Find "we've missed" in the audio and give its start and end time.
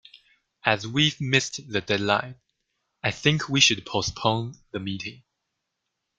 0.87-1.71